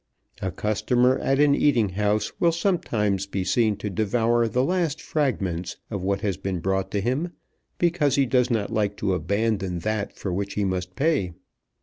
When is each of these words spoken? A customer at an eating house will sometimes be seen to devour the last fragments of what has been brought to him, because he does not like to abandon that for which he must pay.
A 0.41 0.49
customer 0.51 1.19
at 1.19 1.39
an 1.39 1.53
eating 1.53 1.89
house 1.89 2.31
will 2.39 2.51
sometimes 2.51 3.27
be 3.27 3.43
seen 3.43 3.75
to 3.75 3.89
devour 3.91 4.47
the 4.47 4.63
last 4.63 4.99
fragments 4.99 5.77
of 5.91 6.01
what 6.01 6.21
has 6.21 6.37
been 6.37 6.57
brought 6.59 6.89
to 6.93 7.01
him, 7.01 7.33
because 7.77 8.15
he 8.15 8.25
does 8.25 8.49
not 8.49 8.73
like 8.73 8.97
to 8.97 9.13
abandon 9.13 9.77
that 9.81 10.17
for 10.17 10.33
which 10.33 10.55
he 10.55 10.65
must 10.65 10.95
pay. 10.95 11.33